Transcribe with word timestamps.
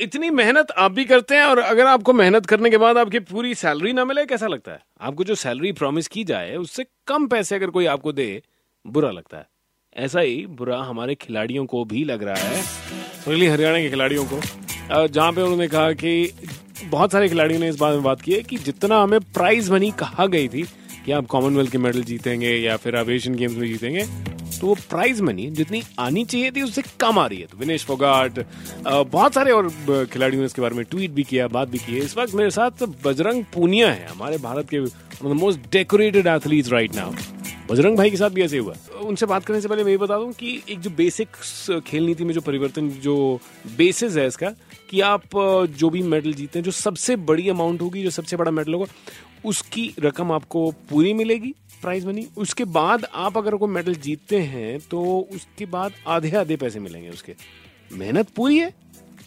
इतनी 0.00 0.30
मेहनत 0.30 0.70
आप 0.70 0.92
भी 0.92 1.04
करते 1.04 1.36
हैं 1.36 1.42
और 1.42 1.58
अगर 1.58 1.86
आपको 1.86 2.12
मेहनत 2.12 2.46
करने 2.46 2.70
के 2.70 2.76
बाद 2.76 2.98
आपकी 2.98 3.18
पूरी 3.18 3.54
सैलरी 3.54 3.92
ना 3.92 4.04
मिले, 4.04 4.26
कैसा 4.26 4.46
लगता 4.46 4.72
है? 4.72 4.80
आपको 5.00 5.24
जो 5.24 5.34
सैलरी 5.34 5.72
प्रॉमिस 5.72 6.08
की 6.08 6.24
जाए, 6.24 6.56
उससे 6.56 6.86
कम 7.06 7.26
पैसे 7.26 7.54
अगर 7.54 7.66
कोई 7.66 7.86
आपको 7.86 8.12
दे, 8.12 8.42
बुरा 8.86 9.10
लगता 9.10 9.36
है। 9.36 9.46
ऐसा 9.96 10.20
ही 10.20 10.46
बुरा 10.46 10.78
हमारे 10.82 11.14
खिलाड़ियों 11.14 11.66
को 11.66 11.84
भी 11.84 12.04
लग 12.04 12.22
रहा 12.22 12.34
है। 12.34 12.62
सुनीली 13.24 13.46
हरियाणा 13.46 13.78
के 13.78 13.90
खिलाड़ियों 13.90 14.24
को। 14.24 14.40
जहाँ 15.06 15.32
पे 15.32 15.42
उन्होंने 15.42 15.68
कहा 15.68 15.92
कि 15.92 16.32
बहुत 16.84 17.12
सारे 17.12 17.28
खिलाड़ियों 17.28 17.60
ने 17.60 17.68
इस 17.68 17.76
बारे 17.76 17.94
में 17.94 18.04
बात 18.04 18.20
की 18.20 18.32
है 18.32 18.42
कि 18.42 18.56
जितना 18.56 19.02
हमें 19.02 19.20
प्राइज 19.20 19.70
मनी 19.70 19.90
कहा 19.90 20.26
गई 20.26 20.48
थी 20.48 20.62
कि 21.04 21.12
आप 21.12 21.26
कॉमनवेल्थ 21.26 21.72
के 21.72 21.78
मेडल 21.78 22.02
जीतेंगे 22.02 22.56
या 22.56 22.76
फिर 22.76 22.96
आप 22.96 23.08
एशियन 23.08 23.36
गेम्स 23.36 23.56
में 23.56 23.68
जीतेंगे 23.68 24.06
तो 24.64 24.68
वो 24.68 24.74
प्राइज 24.90 25.20
मनी 25.20 25.46
जितनी 25.52 25.82
आनी 26.00 26.24
चाहिए 26.24 26.50
थी 26.50 26.62
उससे 26.62 26.82
कम 27.00 27.18
आ 27.18 27.26
रही 27.26 27.38
है। 27.38 27.46
तो 27.46 27.56
विनेश 27.58 27.84
फोगाट 27.84 28.38
बहुत 28.86 29.34
सारे 29.34 29.50
और 29.52 29.68
खिलाड़ियों 30.12 30.40
ने 30.40 30.46
इसके 30.46 30.62
बारे 30.62 30.74
में 30.74 30.84
ट्वीट 30.84 31.10
भी 31.10 31.22
किया, 31.22 31.48
बात 31.48 31.68
भी 31.68 31.78
की 31.78 31.92
है। 31.92 31.98
इस 32.00 32.16
वक्त 32.16 32.34
मेरे 32.34 32.50
साथ 32.50 32.82
बजरंग 33.04 33.44
पूनिया 33.54 33.90
है, 33.92 34.06
हमारे 34.08 34.38
भारत 34.38 34.68
के 34.68 34.80
most 35.34 35.70
decorated 35.72 36.26
athlete 36.26 36.68
right 36.68 36.94
now 36.94 37.12
Bajrang 37.70 37.96
भाई 37.96 38.10
के 38.10 38.16
साथ 38.16 38.30
भी 38.30 38.42
ऐसे 38.42 38.58
हुआ। 38.58 38.74
उनसे 39.00 39.26
बात 39.26 39.44
करने 39.44 39.60
से 39.60 39.68
पहले 39.68 39.84
मैं 39.84 39.90
ये 39.90 39.98
बता 39.98 40.18
दूँ 40.18 40.32
कि 40.32 40.60
एक 40.68 40.80
जो 40.80 40.90
बेसिक 40.92 41.36
खेल 41.86 42.06
नीति 42.06 42.24
में 42.24 42.32
जो 42.34 42.40
परिवर्तन, 42.40 42.88
जो 42.90 43.40
बेसिस 43.76 44.16
है 44.16 44.26
इसका, 44.26 44.50
कि 44.90 45.00
आप 45.02 45.22
जो 45.78 45.90
भी 45.90 46.02
मेडल 46.04 46.32
जीते 46.32 46.58
हैं, 46.58 46.64
जो 46.64 46.70
सबसे 46.70 47.16
बड़ी 47.28 47.48
अमाउंट 47.48 47.82
होगी, 47.82 48.02
जो 48.02 48.10
सबसे 48.10 48.36
बड़ा 48.36 48.50
मेडल 48.50 48.74
होगा, 48.74 48.86
उसकी 49.44 49.92
रकम 50.00 50.32
आपको 50.32 50.70
पूरी 50.90 51.12
मिलेगी। 51.14 51.54
Prize 51.84 52.06
money. 52.06 52.26
उसके 52.38 52.64
बाद 52.72 53.06
आप 53.16 53.38
अगर 53.38 53.56
कोई 53.56 53.70
मेडल 53.70 53.94
जीतते 54.02 54.38
हैं 54.48 54.78
तो 54.90 55.02
उसके 55.34 55.66
बाद 55.68 55.92
आधे 56.08 56.36
आधे 56.38 56.56
पैसे 56.56 56.80
मिलेंगे 56.80 57.08
उसके। 57.10 57.34
मेहनत 57.90 58.28
पूरी 58.36 58.58
है 58.58 58.72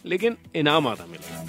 लेकिन 0.05 0.37
इनाम 0.55 0.87
आधा 0.87 1.05
मिलेगा। 1.05 1.45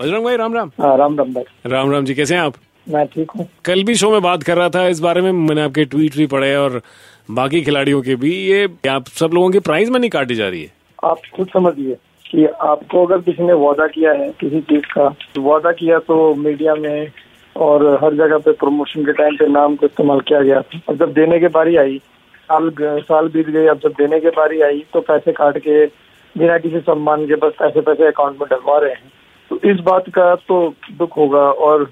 बजरंग 0.00 0.24
भाई 0.24 0.36
राम 0.36 0.54
राम 0.54 0.70
हाँ, 0.80 0.96
राम 0.98 1.18
राम 1.18 1.32
भाई। 1.34 1.44
राम 1.66 1.90
राम 1.92 2.04
जी 2.04 2.14
कैसे 2.14 2.34
हैं 2.34 2.42
आप? 2.42 2.54
मैं 2.86 3.06
ठीक 3.06 3.30
हूँ। 3.30 3.46
कल 3.64 3.82
भी 3.84 3.94
शो 3.94 4.10
में 4.10 4.22
बात 4.22 4.42
कर 4.42 4.56
रहा 4.56 4.68
था 4.68 4.86
इस 4.88 5.00
बारे 5.00 5.20
में 5.20 5.32
मैंने 5.32 5.62
आपके 5.62 5.84
ट्वीट 5.86 6.16
भी 6.16 6.26
पढ़े 6.26 6.54
और 6.56 6.80
बाकी 7.30 7.60
खिलाड़ियों 7.62 8.00
के 8.02 8.14
भी। 8.16 8.30
ये 8.46 8.68
आप 8.90 9.08
सब 9.18 9.30
लोगों 9.34 9.50
की 9.50 9.58
प्राइज 9.60 9.90
मनी 9.90 10.08
काटी 10.08 10.34
जा 10.34 10.48
रही 10.48 10.62
है। 10.62 10.72
आप 11.04 11.20
खुद 11.36 11.48
समझिए 11.48 11.94
कि 12.26 12.44
आपको 12.62 13.04
अगर 13.06 13.20
किसी 13.22 13.42
ने 13.42 13.52
वादा 13.60 13.86
किया 13.88 14.12
है 14.12 14.28
किसी 14.40 14.60
चीज़ 14.62 14.84
का 14.92 15.06
वादा 15.38 15.72
किया 15.72 15.98
तो 16.08 16.34
मीडिया 16.36 16.74
में 16.74 17.10
और 17.56 17.86
हर 18.04 18.14
जगह 18.16 18.38
पे 18.38 18.52
प्रमोशन 18.60 19.04
के 19.04 19.12
टाइम 19.12 19.36
पे 19.36 19.46
नाम 19.48 19.76
को 19.76 19.86
इस्तेमाल 19.86 20.20
किया 20.28 20.40
गया। 20.42 20.62
अब 20.88 20.96
जब 20.96 21.12
देने 21.12 21.38
की 21.40 21.48
बारी 21.48 21.76
आई, 21.76 21.98
साल 22.48 22.70
साल 22.80 23.28
बीत 23.28 23.48
गई 23.48 23.66
अब 23.66 23.78
जब 23.78 23.92
देने 23.98 24.20
की 24.20 24.28
बारी 24.36 24.60
आई 24.62 24.84
तो 24.92 25.00
पैसे 25.02 25.32
काट 25.32 25.58
के 25.58 25.84
बिना 26.34 26.58
किसी 26.58 26.80
सम्मान 26.80 27.26
के 27.26 27.34
बस 27.36 27.52
पैसे 27.58 27.80
पैसे 27.80 28.06
अकाउंट 28.06 28.40
में 28.40 28.48
डलवा 28.50 28.78
रहे 28.78 28.92
हैं। 28.92 29.12
तो 29.50 29.60
इस 29.70 29.80
बात 29.84 30.08
का 30.08 30.34
तो 30.48 30.56
दुख 30.98 31.16
होगा 31.16 31.50
और 31.66 31.84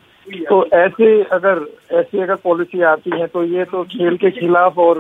तो 0.49 0.65
ऐसे 0.75 1.07
अगर, 1.25 1.61
ऐसी 1.93 2.21
अगर 2.23 2.35
पॉलिसी 2.35 2.83
आती 2.85 3.11
है 3.11 3.27
तो 3.27 3.45
ये 3.45 3.65
तो 3.65 3.83
खेल 3.85 4.17
के 4.17 4.31
खिलाफ 4.31 4.79
और 4.79 4.99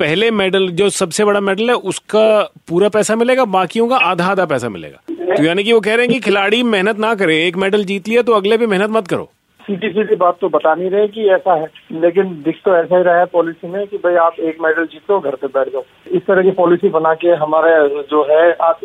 पहले 0.00 0.30
मेडल 0.30 0.68
जो 0.70 0.88
सबसे 0.90 1.24
बड़ा 1.24 1.40
मेडल 1.40 1.68
है, 1.68 1.74
उसका 1.74 2.42
पूरा 2.68 2.88
पैसा 2.88 3.14
मिलेगा, 3.16 3.44
बाकियों 3.46 3.88
का 3.88 3.96
आधा 3.96 4.26
आधा 4.26 4.44
पैसा 4.46 4.68
मिलेगा। 4.68 5.34
तो 5.36 5.42
यानी 5.44 5.64
कि 5.64 5.72
वो 5.72 5.80
कह 5.80 5.94
रहे 5.94 6.06
हैं 6.06 6.14
कि 6.14 6.20
खिलाड़ी 6.20 6.62
मेहनत 6.64 6.98
ना 6.98 7.14
करे, 7.14 7.36
एक 7.46 7.56
मेडल 7.56 7.84
जीत 7.84 8.08
लिया 8.08 8.22
तो 8.22 8.32
अगले 8.32 8.56
भी 8.56 8.66
मेहनत 8.66 8.90
मत 8.90 9.08
करो। 9.08 9.30
सीधी 9.68 9.88
सीधी 9.90 10.16
बात 10.16 10.38
तो 10.40 10.48
बता 10.48 10.74
नहीं 10.74 10.90
रहे 10.90 11.08
कि 11.08 11.28
ऐसा 11.30 11.54
है। 11.54 11.66
लेकिन 12.00 12.30
दिख 12.44 12.60
तो 12.64 12.76
ऐसा 12.76 12.96
ही 12.96 13.02
रहा 13.02 13.18
है 13.18 13.24
पॉलिसी 13.32 13.68
में 13.68 13.86
कि 13.86 13.96
भाई 13.96 14.14
आप 14.26 14.38
एक 14.40 14.60
मेडल 14.62 14.86
जीतो 14.86 15.18
घर 15.20 15.34
पे 15.34 15.46
बैठ 15.48 15.72
जाओ। 15.72 15.82
इस 16.10 16.26
तरह 16.26 16.42
की 16.42 16.50
पॉलिसी 16.58 16.88
बना 16.90 17.14
के 17.14 17.34
हमारे 17.42 17.76
जो 18.10 18.22
है 18.30 18.50
आप 18.62 18.80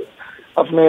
अपने 0.58 0.84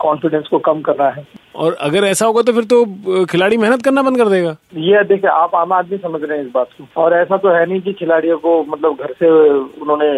कॉन्फिडेंस 0.00 0.48
को 0.48 0.58
कम 0.58 0.80
करना 0.80 1.08
है। 1.10 1.24
और 1.56 1.76
अगर 1.80 2.04
ऐसा 2.04 2.26
होगा 2.26 2.42
तो 2.42 2.52
फिर 2.52 2.64
तो 2.64 3.24
खिलाड़ी 3.24 3.56
मेहनत 3.56 3.82
करना 3.82 4.02
बंद 4.02 4.18
कर 4.18 4.28
देगा। 4.28 4.56
ये 4.82 5.02
देखिए 5.04 5.30
आप 5.30 5.54
आम 5.54 5.72
आदमी 5.72 5.98
समझ 5.98 6.22
रहे 6.22 6.38
हैं 6.38 6.44
इस 6.44 6.50
बात 6.54 6.68
को। 6.72 7.02
और 7.02 7.14
ऐसा 7.14 7.36
तो 7.36 7.48
है 7.48 7.64
नहीं 7.66 7.80
कि 7.80 7.92
खिलाड़ियों 7.92 8.38
को 8.38 8.62
मतलब 8.68 8.96
घर 9.00 9.12
से 9.12 9.30
उन्होंने 9.50 10.10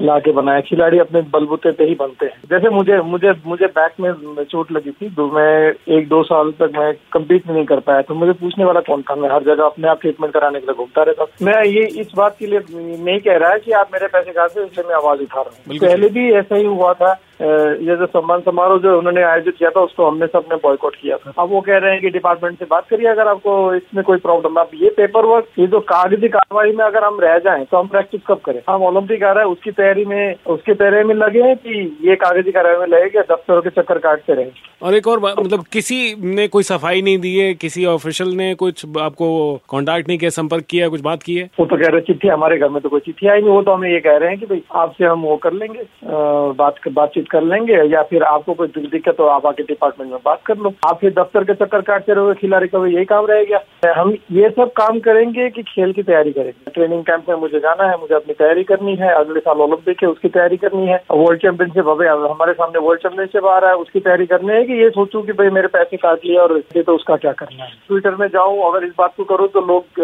ला 0.00 0.18
के 0.18 0.32
बनाया। 0.32 0.60
खिलाड़ी 0.60 0.98
अपने 0.98 1.20
बलबूते 1.32 1.70
पे 1.72 1.84
ही 1.84 1.94
बनते 1.94 2.26
हैं। 2.26 2.40
जैसे 2.50 2.70
मुझे 2.70 3.00
मुझे 3.04 3.32
मुझे 3.46 3.66
बैक 3.68 4.00
में 4.00 4.44
चोट 4.44 4.72
लगी 4.72 4.90
थी 4.92 5.08
तो 5.14 5.26
मैं 5.30 5.52
एक 5.96 6.08
दो 6.08 6.22
साल 6.24 6.50
तक 6.60 6.72
मैं 6.76 6.92
कम्पीट 7.12 7.48
नहीं 7.50 7.64
कर 7.64 7.80
पाया। 7.80 8.02
तो 8.02 8.14
मुझे 8.14 8.32
पूछने 8.32 8.64
वाला 8.64 8.80
कौन 8.82 9.02
था? 9.02 9.14
मैं 9.14 9.30
हर 9.30 9.42
जगह 9.44 9.64
अपने 9.64 9.88
आप 9.88 10.00
ट्रीटमेंट 10.00 10.32
कराने 10.34 10.60
के 10.60 10.66
लिए 10.66 10.74
घूमता 10.74 11.02
रहता 11.02 11.26
मैं 11.42 11.62
ये 11.64 11.86
इस 12.00 12.12
बात 12.16 12.36
के 12.38 12.46
लिए 12.46 12.60
नहीं 12.70 13.18
कह 13.20 13.36
रहा 13.36 13.50
है 13.50 13.58
कि 13.60 13.72
आप 13.74 13.90
मेरे 13.92 14.06
पैसे 14.08 14.32
खाते 14.32 14.64
इसलिए 14.64 14.88
मैं 14.88 14.94
आवाज़ 14.96 15.20
उठा 15.22 15.40
रहा 15.40 15.50
हूँ। 15.50 15.78
पहले 15.78 16.08
भी 16.10 16.30
ऐसा 16.34 16.56
ही 16.56 16.64
हुआ 16.64 16.92
था 16.94 17.12
ये 17.42 17.96
जो 17.96 18.06
सम्मान 18.06 18.40
समारोह 18.40 18.78
जो 18.80 18.96
उन्होंने 18.98 19.22
आयोजित 19.24 19.56
किया 19.58 19.70
था 19.70 19.80
उसको 19.80 20.06
हमने 20.06 20.26
सबने 20.26 20.56
बॉयकॉट 20.64 20.96
किया 20.96 21.16
था। 21.16 21.32
अब 21.38 21.50
वो 21.50 21.60
कह 21.60 21.76
रहे 21.76 21.92
हैं 21.92 22.00
कि 22.00 22.10
डिपार्टमेंट 22.10 22.58
से 22.58 22.64
बात 22.70 22.88
करिए 22.90 23.08
अगर 23.08 23.28
आपको 23.28 23.52
इसमें 23.74 24.02
कोई 24.04 24.18
प्रॉब्लम 24.18 24.60
अब 24.60 24.70
ये 24.82 24.90
पेपर 24.96 25.26
वर्क 25.26 25.46
ये 25.58 25.66
जो 25.66 25.80
कागज़ी 25.88 26.28
कार्रवाई 26.28 26.72
में 26.72 26.84
अगर 26.84 27.04
हम 27.04 27.18
रह 27.20 27.38
जाए 27.40 27.64
तो 27.70 27.76
हम 27.76 27.86
प्रैक्टिस 27.88 28.20
कब 28.26 28.40
करें? 28.44 28.60
हम 28.68 28.82
ओलंपिक 28.84 29.22
आ 29.22 29.32
रहा 29.32 29.44
है 29.44 29.48
उसकी 29.48 29.70
तैयारी 29.72 30.04
में 30.04 30.34
उसकी 30.46 30.74
तैयारी 30.74 31.04
में 31.04 31.14
लगे 31.14 31.42
हैं 31.42 31.56
कि 31.56 31.80
ये 32.04 32.14
कागज़ी 32.16 32.52
कार्रवाई 32.52 32.78
में 32.78 32.86
लगे 32.88 33.08
कि 33.10 33.20
दफ्तरों 33.32 33.60
के 33.62 33.70
चक्कर 33.70 33.98
काटते 33.98 34.32
रहे? 34.32 34.50
और 34.82 34.94
एक 34.94 35.08
और 35.08 35.20
मतलब 35.20 35.64
किसी 35.72 36.14
ने 36.36 36.46
कोई 36.48 36.62
सफ़ाई 36.64 37.02
नहीं 37.02 37.18
दी 37.18 37.36
है 37.38 37.52
किसी 37.56 37.84
ऑफिशियल 37.86 38.30
ने 38.36 38.54
कुछ 38.56 38.84
आपको 39.00 39.28
कॉन्टेक्ट 39.68 40.08
नहीं 40.08 40.18
किया 40.18 40.30
संपर्क 40.32 40.64
किया 40.70 40.88
कुछ 40.88 41.00
बात 41.00 41.22
की 41.22 41.36
है? 41.36 41.48
वो 41.60 41.66
तो 41.66 41.76
कह 41.76 41.88
रहे 41.88 42.00
चिट्ठी 42.02 42.28
हमारे 42.28 42.58
घर 42.58 42.68
में 42.68 42.80
तो 42.82 42.88
कोई 42.88 43.00
चिट्ठी 43.00 43.28
आई 43.28 43.40
नहीं 43.40 43.50
वो 43.50 43.62
तो 43.62 43.72
हमें 43.72 43.90
ये 43.90 44.00
कह 44.00 44.16
रहे 44.16 44.28
हैं 44.28 44.38
कि 44.38 44.46
भाई 44.46 44.62
आपसे 44.82 45.04
हम 45.04 45.22
वो 45.22 45.36
कर 45.36 45.52
लेंगे। 45.54 45.86
बात 46.04 46.88
बातचीत 46.92 47.30
कर 47.32 47.42
लेंगे 47.44 47.82
या 47.92 48.02
फिर 48.04 48.22
आपको 48.24 48.54
कोई 48.54 48.68
दिक्कत 48.78 49.20
हो 49.20 49.26
आप 49.28 49.46
आके 49.46 49.62
डिपार्टमेंट 49.64 50.10
में 50.10 50.20
बात 50.24 50.42
कर 50.46 50.56
लो। 50.58 50.72
आप 50.86 50.98
फिर 51.00 51.12
दफ्तर 51.12 51.44
के 51.44 51.54
चक्कर 51.54 51.80
काटते 51.82 52.14
रहोगे 52.14 52.34
खिलाड़ी 52.40 52.68
का 52.68 52.86
यही 52.86 53.04
काम 53.06 53.26
रहेगा 53.26 53.60
हम 53.92 54.10
ये 54.32 54.48
सब 54.50 54.72
काम 54.74 54.98
करेंगे 55.00 55.48
कि 55.50 55.62
खेल 55.64 55.92
की 55.92 56.02
तैयारी 56.02 56.32
करेंगे। 56.32 56.70
ट्रेनिंग 56.70 57.02
कैंप 57.04 57.28
में 57.28 57.36
मुझे 57.36 57.58
जाना 57.60 57.88
है 57.90 57.98
मुझे 58.00 58.14
अपनी 58.14 58.34
तैयारी 58.34 58.64
करनी 58.64 58.94
है 58.96 59.12
अगले 59.14 59.40
साल 59.40 59.60
ओलंपिक 59.62 60.02
है 60.02 60.08
उसकी 60.08 60.28
तैयारी 60.30 60.56
करनी 60.58 60.86
है। 60.86 61.00
वर्ल्ड 61.12 61.40
चैंपियनशिप 61.42 61.88
अभी 61.88 62.06
हमारे 62.08 62.52
सामने 62.52 62.78
वर्ल्ड 62.80 63.02
चैंपियनशिप 63.02 63.46
आ 63.46 63.58
रहा 63.58 63.70
है 63.70 63.76
उसकी 63.76 64.00
तैयारी 64.00 64.26
करनी 64.26 64.52
है 64.52 64.62
कि 64.64 64.80
ये 64.82 64.88
सोचूं 64.90 65.22
कि 65.22 65.32
भाई 65.32 65.50
मेरे 65.52 65.68
पैसे 65.70 65.96
काट 65.98 66.24
लिए 66.24 66.36
और 66.38 66.56
ये 66.76 66.82
तो 66.82 66.94
उसका 66.94 67.16
क्या 67.16 67.32
करना 67.34 67.64
है। 67.64 67.70
ट्विटर 67.88 68.14
में 68.16 68.26
जाऊँ 68.28 68.62
अगर 68.66 68.86
इस 68.86 68.92
बात 68.98 69.14
को 69.16 69.24
करो 69.24 69.46
तो 69.48 69.60
लोग 69.66 70.00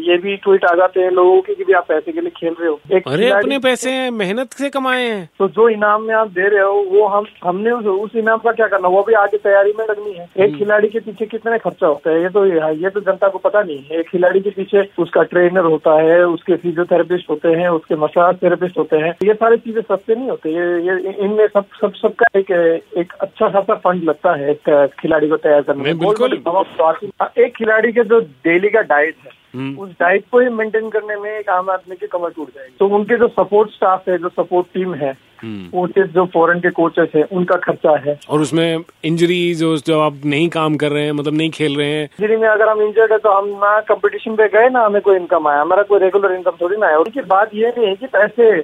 ये 0.00 0.16
भी 0.18 0.36
ट्वीट 0.38 0.64
आ 0.64 0.74
जाते 0.76 1.00
हैं 1.00 1.10
लोगों 1.12 1.40
की 1.42 1.54
कि 1.54 1.72
आप 1.72 1.86
पैसे 1.88 2.12
के 2.12 2.20
लिए 2.20 2.30
खेल 2.36 2.54
रहे 2.60 2.68
हो। 2.68 2.78
एक 2.92 3.08
अरे 3.08 3.30
अपने 3.32 3.58
पैसे 3.60 3.90
मेहनत 4.12 4.52
से 4.54 4.68
कमाए 4.70 5.02
हैं। 5.02 5.28
तो 5.38 5.48
जो 5.50 5.68
इनाम 5.70 6.02
में 6.02 6.14
आप 6.14 6.28
दे 6.40 6.48
रहे 6.48 6.62
हो 6.62 6.72
वो 6.90 7.06
हम 7.08 7.26
हमने 7.44 7.70
उस, 7.70 7.86
उस 7.86 8.16
इनाम 8.16 8.38
का 8.38 8.52
क्या 8.52 8.66
करना 8.68 8.88
वो 8.88 9.02
भी 9.02 9.14
आगे 9.16 9.38
तैयारी 9.38 9.72
में 9.78 9.84
लगनी 9.84 10.12
है 10.12 10.24
एक 10.24 10.40
हम्म। 10.40 10.58
खिलाड़ी 10.58 10.88
के 10.88 11.00
पीछे 11.00 11.26
कितने 11.26 11.58
खर्चा 11.58 11.86
होता 11.86 12.10
है 12.10 12.22
ये 12.22 12.28
तो 12.28 12.44
ये 12.76 12.90
तो 12.90 13.00
जनता 13.00 13.28
को 13.28 13.38
पता 13.38 13.62
नहीं 13.62 13.82
है 13.82 13.98
एक 14.00 14.08
खिलाड़ी 14.08 14.40
के 14.40 14.50
पीछे 14.50 14.88
उसका 14.98 15.22
ट्रेनर 15.32 15.64
होता 15.66 15.94
है 16.00 16.20
उसके 16.26 16.56
फिजियोथेरेपिस्ट 16.56 17.30
होते 17.30 17.54
हैं 17.54 17.68
उसके 17.70 17.96
मसाज 17.96 18.42
थेरेपिस्ट 18.42 18.78
होते 18.78 18.96
हैं 18.96 19.14
ये 19.24 19.34
सारी 19.34 19.56
चीज़ें 19.58 19.82
सस्ते 19.82 20.14
नहीं 20.14 20.30
होते 20.30 20.54
ये 20.54 20.68
ये 20.82 21.12
इनमें 21.20 21.46
सब 21.48 21.64
सब 21.80 21.94
सबका 21.94 22.38
एक 22.38 22.50
एक 22.98 23.12
अच्छा 23.20 23.48
खासा 23.48 23.74
फंड 23.80 24.04
लगता 24.04 24.34
है 24.34 24.50
एक 24.50 24.94
खिलाड़ी 25.00 25.28
को 25.28 25.36
तैयार 25.38 25.62
करने 25.62 25.82
में 25.82 25.90
एक 27.38 27.56
खिलाड़ी 27.56 27.92
के 27.92 28.04
जो 28.04 28.20
डेली 28.44 28.68
का 28.68 28.80
डाइट 28.88 29.16
है। 29.24 29.39
उस 29.54 29.90
डाइट 30.00 30.24
को 30.32 30.40
ही 30.40 30.48
मेंटेन 30.48 30.88
करने 30.90 31.16
में 31.16 31.30
एक 31.30 31.48
आम 31.50 31.70
आदमी 31.70 31.96
की 31.96 32.06
कमर 32.06 32.30
टूट 32.30 32.48
जाएगी। 32.48 32.76
तो 32.78 32.86
उनके 32.88 33.16
जो 33.18 33.28
सपोर्ट 33.30 33.70
स्टाफ 33.70 34.08
है 34.08 34.18
जो 34.18 34.28
सपोर्ट 34.28 34.66
टीम 34.74 34.94
है 34.94 35.16
हम्म। 35.42 35.86
जो 36.06 36.24
फॉरेन 36.26 36.60
के 36.60 36.70
कोचेस 36.70 37.08
है 37.14 37.22
उनका 37.32 37.56
खर्चा 37.58 37.96
है। 38.06 38.18
और 38.30 38.40
उसमें 38.40 38.84
इंजरी 39.04 39.54
जो 39.54 39.76
जो 39.78 40.00
आप 40.00 40.20
नहीं 40.24 40.48
काम 40.48 40.76
कर 40.76 40.92
रहे 40.92 41.04
हैं 41.04 41.12
मतलब 41.12 41.34
नहीं 41.34 41.50
खेल 41.50 41.76
रहे 41.76 41.88
हैं। 41.88 42.04
इंजरी 42.04 42.36
में 42.36 42.48
अगर 42.48 42.68
हम 42.68 42.82
इंजर्ड 42.82 43.12
है 43.12 43.18
तो 43.18 43.30
हम 43.30 43.48
ना 43.58 43.78
कंपटीशन 43.88 44.36
पे 44.36 44.48
गए 44.48 44.68
ना 44.68 44.84
हमें 44.86 45.00
कोई 45.02 45.16
इनकम 45.16 45.48
आया। 45.48 45.60
हमारा 45.60 45.82
कोई 45.82 45.98
रेगुलर 45.98 46.32
इनकम 46.32 46.56
थोड़ी 46.60 46.76
ना 46.76 46.86
आया। 46.86 46.98
उनकी 46.98 47.20
बात 47.28 47.54
ये 47.54 47.68
नहीं 47.68 47.86
है 47.86 47.94
कि 47.94 48.06
पैसे 48.08 48.58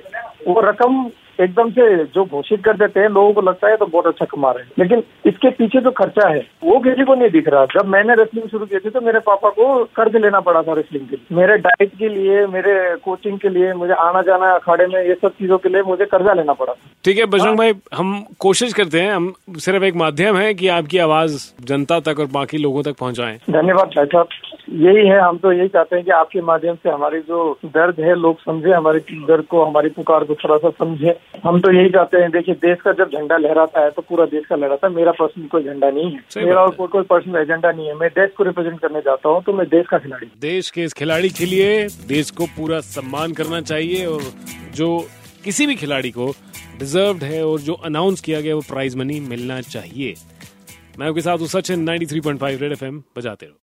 वो 0.48 0.60
रकम 0.60 1.04
एकदम 1.40 1.70
से 1.70 2.04
जो 2.06 2.24
घोषित 2.24 2.64
कर 2.64 2.76
देते 2.76 3.00
हैं 3.00 3.08
लोगों 3.10 3.32
को 3.32 3.40
लगता 3.40 3.68
है 3.68 3.76
तो 3.76 3.86
बहुत 3.86 4.06
अच्छा 4.06 4.24
कमा 4.26 4.50
रहे 4.50 4.64
हैं। 4.64 4.70
लेकिन 4.78 5.02
इसके 5.26 5.50
पीछे 5.52 5.80
जो 5.80 5.90
खर्चा 5.92 6.28
है 6.28 6.38
वो 6.64 6.78
किसी 6.80 7.04
को 7.04 7.14
नहीं 7.14 7.30
दिख 7.30 7.48
रहा। 7.48 7.64
जब 7.72 7.86
मैंने 7.88 8.14
रेसलिंग 8.14 8.48
शुरू 8.48 8.66
की 8.66 8.78
थी 8.78 8.90
तो 8.90 9.00
मेरे 9.00 9.18
पापा 9.26 9.48
को 9.50 9.66
कर्ज 9.96 10.16
लेना 10.16 10.40
पड़ा 10.40 10.62
था 10.62 10.74
रेसलिंग 10.74 11.06
के 11.08 11.16
लिए। 11.16 11.36
मेरे 11.36 11.56
डाइट 11.58 11.96
के 11.98 12.08
लिए 12.08 12.46
मेरे 12.48 12.74
कोचिंग 13.04 13.38
के 13.38 13.48
लिए 13.48 13.72
मुझे 13.74 13.92
आना 13.94 14.22
जाना 14.22 14.52
अखाड़े 14.54 14.86
में 14.86 15.00
ये 15.00 15.14
सब 15.14 15.32
चीज़ों 15.32 15.58
के 15.58 15.68
लिए 15.68 15.82
मुझे 15.82 16.04
कर्जा 16.06 16.32
लेना 16.32 16.52
पड़ा 16.54 16.74
ठीक 17.04 17.18
है 17.18 17.26
बजरंग 17.26 17.58
भाई 17.58 17.72
हम 17.94 18.20
कोशिश 18.40 18.72
करते 18.72 19.00
हैं 19.00 19.12
हम 19.12 19.32
सिर्फ़ 19.58 19.84
एक 19.84 19.94
माध्यम 19.96 20.36
है 20.36 20.52
की 20.54 20.68
आपकी 20.76 20.98
आवाज़ 21.00 21.38
जनता 21.64 22.00
तक 22.00 22.20
और 22.20 22.26
बाकी 22.32 22.58
लोगों 22.58 22.82
तक 22.82 22.96
पहुँचाए। 23.00 23.38
धन्यवाद 23.50 23.88
भाई 23.88 24.06
साहब। 24.06 24.28
यही 24.68 25.06
है 25.08 25.18
हम 25.20 25.36
तो 25.38 25.52
यही 25.52 25.68
चाहते 25.68 25.96
हैं 25.96 26.04
कि 26.04 26.10
आपके 26.10 26.40
माध्यम 26.42 26.74
से 26.74 26.90
हमारी 26.90 27.20
जो 27.20 27.38
दर्द 27.66 28.00
है 28.00 28.14
लोग 28.14 28.40
समझे 28.40 28.72
हमारे 28.72 28.98
दर्द 29.28 29.44
को 29.46 29.64
हमारी 29.64 29.88
पुकार 29.88 30.24
को 30.24 30.34
थोड़ा 30.34 30.56
सा 30.56 30.70
समझे। 30.78 31.16
हम 31.44 31.60
तो 31.60 31.72
यही 31.72 31.90
चाहते 31.90 32.16
हैं 32.16 32.30
देखिए 32.30 32.54
देश 32.54 32.78
का 32.80 32.92
जब 32.92 33.10
झंडा 33.10 33.36
लहराता 33.36 33.84
है 33.84 33.90
तो 33.90 34.02
पूरा 34.02 34.24
देश 34.26 34.46
का 34.46 34.56
लहराता 34.56 34.86
है। 34.86 34.94
मेरा 34.94 35.12
पर्सनल 35.12 35.46
कोई 35.46 35.64
झंडा 35.64 35.90
नहीं 35.90 36.10
है। 36.12 36.44
मेरा 36.44 36.60
और 36.60 36.70
कोई 36.70 36.88
कोई 36.88 37.02
पर्सनल 37.02 37.36
एजेंडा 37.36 37.70
नहीं 37.70 37.86
है। 37.86 37.94
मैं 37.94 38.08
देश 38.10 38.30
को 38.36 38.44
रिप्रेजेंट 38.44 38.80
करने 38.80 39.00
जाता 39.00 39.28
हूँ 39.28 39.42
तो 39.42 39.52
मैं 39.52 39.66
देश 39.68 39.86
का 39.90 39.98
खिलाड़ी 39.98 40.26
देश 40.40 40.70
के 40.70 40.82
इस 40.82 40.92
खिलाड़ी 40.92 41.28
के 41.28 41.46
लिए 41.46 41.86
देश 42.08 42.30
को 42.30 42.46
पूरा 42.56 42.80
सम्मान 42.80 43.32
करना 43.32 43.60
चाहिए 43.60 44.06
और 44.06 44.22
जो 44.74 44.88
किसी 45.44 45.66
भी 45.66 45.74
खिलाड़ी 45.76 46.10
को 46.10 46.26
डिजर्व 46.78 47.24
है 47.24 47.44
और 47.46 47.60
जो 47.60 47.74
अनाउंस 47.84 48.20
किया 48.20 48.40
गया 48.40 48.54
वो 48.54 48.60
प्राइज 48.68 48.96
मनी 48.96 49.20
मिलना 49.28 49.60
चाहिए। 49.60 50.14
मैं 50.98 51.06
आपके 51.08 51.20
साथ 51.20 51.38
हूँ 51.38 51.46
सचिन 51.46 51.88
93.5 51.88 52.60
रेड 52.60 52.72
एफएम 52.72 53.02
बजाते 53.16 53.46
रहो। 53.46 53.54